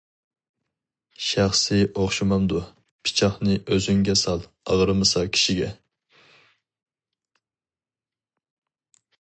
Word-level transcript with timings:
شەخسى 1.25 1.77
ئوخشىمامدۇ؟ 1.89 2.61
پىچاقنى 3.09 3.59
ئۆزۈڭگە 3.67 4.15
سال، 4.23 4.43
ئاغرىمىسا 4.63 5.25
كىشىگە. 5.37 5.71